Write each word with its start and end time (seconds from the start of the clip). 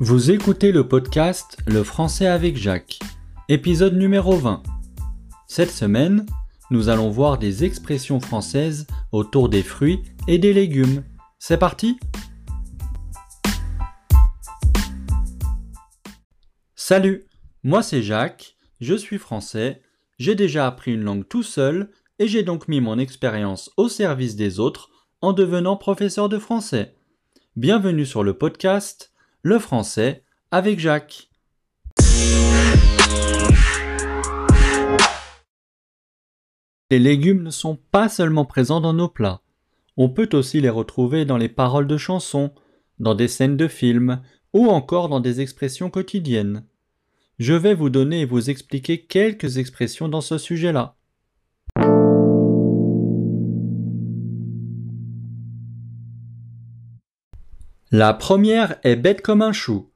Vous 0.00 0.30
écoutez 0.30 0.70
le 0.70 0.86
podcast 0.86 1.56
Le 1.66 1.82
français 1.82 2.28
avec 2.28 2.56
Jacques, 2.56 3.00
épisode 3.48 3.96
numéro 3.96 4.36
20. 4.36 4.62
Cette 5.48 5.72
semaine, 5.72 6.24
nous 6.70 6.88
allons 6.88 7.10
voir 7.10 7.36
des 7.36 7.64
expressions 7.64 8.20
françaises 8.20 8.86
autour 9.10 9.48
des 9.48 9.64
fruits 9.64 10.04
et 10.28 10.38
des 10.38 10.52
légumes. 10.52 11.02
C'est 11.40 11.58
parti 11.58 11.98
Salut, 16.76 17.26
moi 17.64 17.82
c'est 17.82 18.04
Jacques, 18.04 18.54
je 18.80 18.94
suis 18.94 19.18
français, 19.18 19.82
j'ai 20.20 20.36
déjà 20.36 20.68
appris 20.68 20.92
une 20.92 21.02
langue 21.02 21.26
tout 21.26 21.42
seul 21.42 21.90
et 22.20 22.28
j'ai 22.28 22.44
donc 22.44 22.68
mis 22.68 22.80
mon 22.80 23.00
expérience 23.00 23.72
au 23.76 23.88
service 23.88 24.36
des 24.36 24.60
autres 24.60 24.90
en 25.22 25.32
devenant 25.32 25.76
professeur 25.76 26.28
de 26.28 26.38
français. 26.38 26.94
Bienvenue 27.56 28.06
sur 28.06 28.22
le 28.22 28.34
podcast 28.34 29.12
Le 29.42 29.60
français 29.60 30.24
avec 30.50 30.80
Jacques. 30.80 31.30
Les 36.90 36.98
légumes 36.98 37.44
ne 37.44 37.50
sont 37.50 37.78
pas 37.92 38.08
seulement 38.08 38.44
présents 38.44 38.80
dans 38.80 38.94
nos 38.94 39.08
plats. 39.08 39.42
On 39.96 40.08
peut 40.08 40.28
aussi 40.32 40.60
les 40.60 40.68
retrouver 40.68 41.24
dans 41.24 41.36
les 41.36 41.48
paroles 41.48 41.86
de 41.86 41.96
chansons, 41.96 42.52
dans 42.98 43.14
des 43.14 43.28
scènes 43.28 43.56
de 43.56 43.68
films 43.68 44.22
ou 44.52 44.66
encore 44.66 45.08
dans 45.08 45.20
des 45.20 45.40
expressions 45.40 45.88
quotidiennes. 45.88 46.64
Je 47.38 47.54
vais 47.54 47.74
vous 47.74 47.90
donner 47.90 48.22
et 48.22 48.26
vous 48.26 48.50
expliquer 48.50 49.06
quelques 49.06 49.58
expressions 49.58 50.08
dans 50.08 50.20
ce 50.20 50.36
sujet-là. 50.36 50.97
La 57.90 58.12
première 58.12 58.78
est 58.82 58.96
bête 58.96 59.22
comme 59.22 59.40
un 59.40 59.52
chou. 59.52 59.90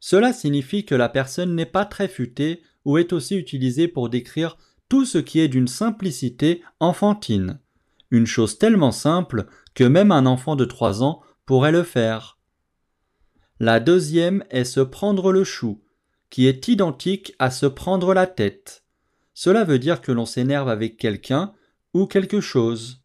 Cela 0.00 0.32
signifie 0.32 0.84
que 0.84 0.96
la 0.96 1.08
personne 1.08 1.54
n'est 1.54 1.66
pas 1.66 1.84
très 1.84 2.08
futée 2.08 2.62
ou 2.84 2.98
est 2.98 3.12
aussi 3.12 3.36
utilisée 3.36 3.86
pour 3.86 4.08
décrire 4.08 4.58
tout 4.88 5.04
ce 5.04 5.18
qui 5.18 5.38
est 5.38 5.48
d'une 5.48 5.68
simplicité 5.68 6.62
enfantine. 6.80 7.60
Une 8.10 8.26
chose 8.26 8.58
tellement 8.58 8.90
simple 8.90 9.46
que 9.74 9.84
même 9.84 10.10
un 10.10 10.26
enfant 10.26 10.56
de 10.56 10.64
trois 10.64 11.02
ans 11.04 11.20
pourrait 11.46 11.72
le 11.72 11.84
faire. 11.84 12.38
La 13.60 13.78
deuxième 13.78 14.44
est 14.50 14.64
se 14.64 14.80
prendre 14.80 15.30
le 15.30 15.44
chou, 15.44 15.82
qui 16.30 16.46
est 16.46 16.66
identique 16.66 17.34
à 17.38 17.50
se 17.50 17.66
prendre 17.66 18.14
la 18.14 18.26
tête. 18.26 18.84
Cela 19.34 19.62
veut 19.62 19.78
dire 19.78 20.00
que 20.00 20.10
l'on 20.10 20.26
s'énerve 20.26 20.68
avec 20.68 20.96
quelqu'un 20.96 21.52
ou 21.94 22.06
quelque 22.06 22.40
chose. 22.40 23.02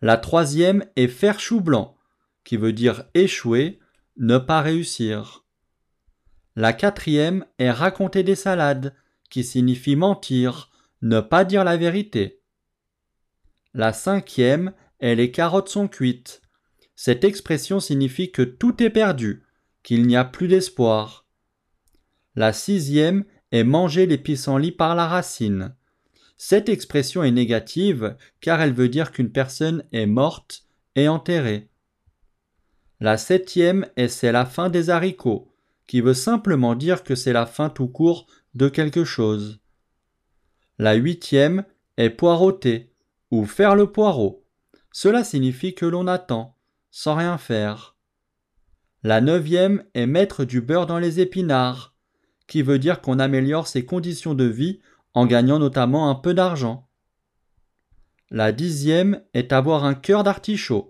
La 0.00 0.16
troisième 0.16 0.84
est 0.96 1.08
faire 1.08 1.40
chou 1.40 1.60
blanc, 1.60 1.96
qui 2.44 2.56
veut 2.56 2.72
dire 2.72 3.04
échouer, 3.14 3.78
ne 4.16 4.38
pas 4.38 4.60
réussir. 4.60 5.44
La 6.56 6.72
quatrième 6.72 7.46
est 7.58 7.70
raconter 7.70 8.22
des 8.22 8.34
salades, 8.34 8.94
qui 9.30 9.44
signifie 9.44 9.96
mentir, 9.96 10.70
ne 11.02 11.20
pas 11.20 11.44
dire 11.44 11.64
la 11.64 11.76
vérité. 11.76 12.42
La 13.72 13.92
cinquième 13.92 14.72
est 14.98 15.14
les 15.14 15.30
carottes 15.30 15.68
sont 15.68 15.88
cuites. 15.88 16.42
Cette 16.96 17.24
expression 17.24 17.80
signifie 17.80 18.32
que 18.32 18.42
tout 18.42 18.82
est 18.82 18.90
perdu, 18.90 19.44
qu'il 19.82 20.06
n'y 20.06 20.16
a 20.16 20.24
plus 20.24 20.48
d'espoir. 20.48 21.26
La 22.34 22.52
sixième 22.52 23.24
est 23.52 23.64
manger 23.64 24.06
les 24.06 24.18
pissenlits 24.18 24.72
par 24.72 24.94
la 24.94 25.06
racine. 25.06 25.74
Cette 26.36 26.68
expression 26.68 27.22
est 27.22 27.30
négative 27.30 28.16
car 28.40 28.60
elle 28.60 28.74
veut 28.74 28.88
dire 28.88 29.12
qu'une 29.12 29.32
personne 29.32 29.84
est 29.92 30.06
morte 30.06 30.64
et 30.96 31.08
enterrée. 31.08 31.69
La 33.00 33.16
septième 33.16 33.86
est 33.96 34.08
c'est 34.08 34.30
la 34.30 34.44
fin 34.44 34.68
des 34.68 34.90
haricots, 34.90 35.50
qui 35.86 36.02
veut 36.02 36.14
simplement 36.14 36.74
dire 36.74 37.02
que 37.02 37.14
c'est 37.14 37.32
la 37.32 37.46
fin 37.46 37.70
tout 37.70 37.88
court 37.88 38.26
de 38.54 38.68
quelque 38.68 39.04
chose. 39.04 39.60
La 40.78 40.94
huitième 40.94 41.64
est 41.96 42.10
poireauter, 42.10 42.92
ou 43.30 43.46
faire 43.46 43.74
le 43.74 43.90
poireau. 43.90 44.44
Cela 44.92 45.24
signifie 45.24 45.74
que 45.74 45.86
l'on 45.86 46.06
attend, 46.06 46.56
sans 46.90 47.14
rien 47.14 47.38
faire. 47.38 47.96
La 49.02 49.22
neuvième 49.22 49.84
est 49.94 50.06
mettre 50.06 50.44
du 50.44 50.60
beurre 50.60 50.86
dans 50.86 50.98
les 50.98 51.20
épinards, 51.20 51.94
qui 52.46 52.60
veut 52.60 52.78
dire 52.78 53.00
qu'on 53.00 53.18
améliore 53.18 53.66
ses 53.66 53.86
conditions 53.86 54.34
de 54.34 54.44
vie 54.44 54.80
en 55.14 55.24
gagnant 55.24 55.58
notamment 55.58 56.10
un 56.10 56.14
peu 56.14 56.34
d'argent. 56.34 56.86
La 58.30 58.52
dixième 58.52 59.22
est 59.32 59.52
avoir 59.52 59.84
un 59.84 59.94
cœur 59.94 60.22
d'artichaut, 60.22 60.89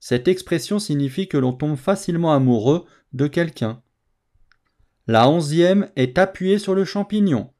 cette 0.00 0.28
expression 0.28 0.78
signifie 0.78 1.28
que 1.28 1.36
l'on 1.36 1.52
tombe 1.52 1.76
facilement 1.76 2.32
amoureux 2.32 2.86
de 3.12 3.26
quelqu'un. 3.26 3.82
La 5.06 5.28
onzième 5.28 5.90
est 5.96 6.18
appuyer 6.18 6.58
sur 6.58 6.74
le 6.74 6.84
champignon, 6.84 7.50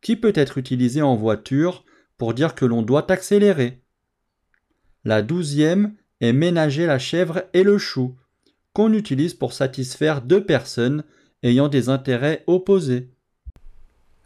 qui 0.00 0.16
peut 0.16 0.32
être 0.34 0.58
utilisé 0.58 1.02
en 1.02 1.14
voiture 1.14 1.84
pour 2.16 2.34
dire 2.34 2.54
que 2.54 2.64
l'on 2.64 2.82
doit 2.82 3.10
accélérer. 3.12 3.82
La 5.04 5.22
douzième 5.22 5.94
est 6.20 6.32
ménager 6.32 6.86
la 6.86 6.98
chèvre 6.98 7.42
et 7.52 7.62
le 7.62 7.78
chou, 7.78 8.16
qu'on 8.72 8.92
utilise 8.92 9.34
pour 9.34 9.52
satisfaire 9.52 10.22
deux 10.22 10.44
personnes 10.44 11.04
ayant 11.42 11.68
des 11.68 11.88
intérêts 11.88 12.44
opposés. 12.46 13.10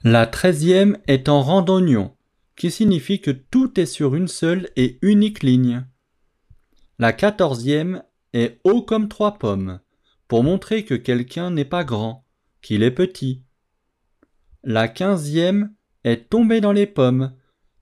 La 0.04 0.26
treizième 0.26 0.98
est 1.08 1.28
en 1.28 1.42
randonnion, 1.42 2.14
qui 2.54 2.70
signifie 2.70 3.20
que 3.20 3.30
tout 3.30 3.80
est 3.80 3.86
sur 3.86 4.14
une 4.14 4.28
seule 4.28 4.68
et 4.76 4.98
unique 5.02 5.42
ligne. 5.42 5.84
La 6.98 7.12
quatorzième 7.12 8.02
est 8.32 8.58
haut 8.64 8.82
comme 8.82 9.08
trois 9.08 9.38
pommes, 9.38 9.80
pour 10.28 10.42
montrer 10.42 10.84
que 10.84 10.94
quelqu'un 10.94 11.50
n'est 11.50 11.66
pas 11.66 11.84
grand, 11.84 12.24
qu'il 12.62 12.82
est 12.82 12.90
petit. 12.90 13.42
La 14.64 14.88
quinzième 14.88 15.74
est 16.04 16.30
tomber 16.30 16.60
dans 16.60 16.72
les 16.72 16.86
pommes, 16.86 17.34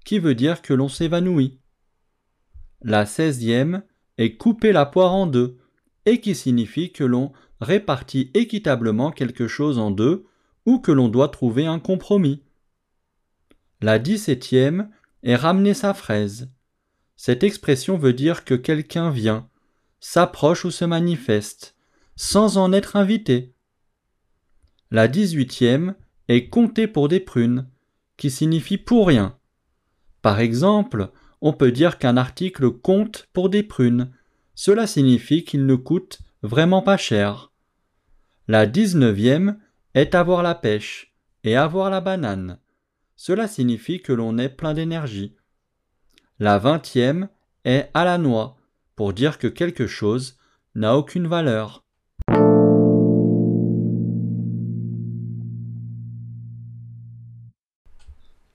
qui 0.04 0.18
veut 0.18 0.34
dire 0.34 0.62
que 0.62 0.74
l'on 0.74 0.88
s'évanouit. 0.88 1.60
La 2.82 3.06
seizième 3.06 3.84
est 4.18 4.36
couper 4.36 4.72
la 4.72 4.84
poire 4.84 5.14
en 5.14 5.26
deux, 5.26 5.58
et 6.06 6.20
qui 6.20 6.34
signifie 6.34 6.92
que 6.92 7.04
l'on 7.04 7.32
répartit 7.60 8.30
équitablement 8.34 9.10
quelque 9.10 9.46
chose 9.46 9.78
en 9.78 9.90
deux, 9.90 10.26
ou 10.66 10.80
que 10.80 10.92
l'on 10.92 11.08
doit 11.08 11.28
trouver 11.28 11.66
un 11.66 11.78
compromis. 11.78 12.42
La 13.80 13.98
dix-septième 13.98 14.90
est 15.22 15.36
ramener 15.36 15.72
sa 15.72 15.94
fraise, 15.94 16.50
cette 17.16 17.42
expression 17.42 17.96
veut 17.96 18.12
dire 18.12 18.44
que 18.44 18.54
quelqu'un 18.54 19.10
vient, 19.10 19.48
s'approche 20.00 20.64
ou 20.64 20.70
se 20.70 20.84
manifeste, 20.84 21.76
sans 22.16 22.58
en 22.58 22.72
être 22.72 22.96
invité. 22.96 23.54
La 24.90 25.08
dix-huitième 25.08 25.94
est 26.28 26.48
compter 26.48 26.86
pour 26.86 27.08
des 27.08 27.20
prunes, 27.20 27.68
qui 28.16 28.30
signifie 28.30 28.78
pour 28.78 29.08
rien. 29.08 29.38
Par 30.22 30.40
exemple, 30.40 31.10
on 31.40 31.52
peut 31.52 31.72
dire 31.72 31.98
qu'un 31.98 32.16
article 32.16 32.70
compte 32.70 33.28
pour 33.32 33.50
des 33.50 33.62
prunes. 33.62 34.10
Cela 34.54 34.86
signifie 34.86 35.44
qu'il 35.44 35.66
ne 35.66 35.74
coûte 35.74 36.20
vraiment 36.42 36.80
pas 36.80 36.96
cher. 36.96 37.52
La 38.48 38.66
dix-neuvième 38.66 39.58
est 39.94 40.14
avoir 40.14 40.42
la 40.42 40.54
pêche 40.54 41.14
et 41.42 41.56
avoir 41.56 41.90
la 41.90 42.00
banane. 42.00 42.58
Cela 43.16 43.48
signifie 43.48 44.00
que 44.00 44.12
l'on 44.12 44.38
est 44.38 44.48
plein 44.48 44.74
d'énergie. 44.74 45.34
La 46.40 46.58
vingtième 46.58 47.28
est 47.64 47.90
à 47.94 48.04
la 48.04 48.18
noix, 48.18 48.56
pour 48.96 49.12
dire 49.12 49.38
que 49.38 49.46
quelque 49.46 49.86
chose 49.86 50.36
n'a 50.74 50.96
aucune 50.96 51.28
valeur. 51.28 51.84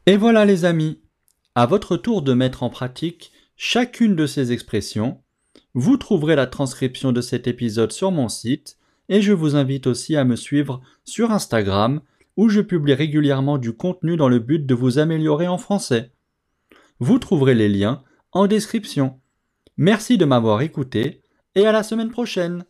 Et 0.06 0.18
voilà 0.18 0.44
les 0.44 0.66
amis, 0.66 1.00
à 1.56 1.66
votre 1.66 1.96
tour 1.96 2.22
de 2.22 2.34
mettre 2.34 2.64
en 2.64 2.70
pratique 2.70 3.32
chacune 3.56 4.14
de 4.14 4.26
ces 4.26 4.52
expressions, 4.52 5.22
vous 5.74 5.96
trouverez 5.96 6.36
la 6.36 6.48
transcription 6.48 7.14
de 7.14 7.22
cet 7.22 7.48
épisode 7.48 7.94
sur 7.94 8.12
mon 8.12 8.28
site 8.28 8.78
et 9.08 9.22
je 9.22 9.32
vous 9.32 9.56
invite 9.56 9.88
aussi 9.88 10.18
à 10.18 10.26
me 10.26 10.36
suivre 10.36 10.82
sur 11.06 11.32
Instagram 11.32 12.02
où 12.36 12.50
je 12.50 12.60
publie 12.60 12.94
régulièrement 12.94 13.58
du 13.58 13.72
contenu 13.72 14.18
dans 14.18 14.28
le 14.28 14.40
but 14.40 14.66
de 14.66 14.76
vous 14.76 15.00
améliorer 15.00 15.48
en 15.48 15.58
français. 15.58 16.12
Vous 17.00 17.20
trouverez 17.20 17.56
les 17.56 17.70
liens 17.70 18.04
en 18.32 18.48
description. 18.48 19.20
Merci 19.78 20.18
de 20.18 20.26
m'avoir 20.26 20.62
écouté 20.62 21.22
et 21.56 21.66
à 21.66 21.72
la 21.72 21.84
semaine 21.84 22.12
prochaine. 22.12 22.66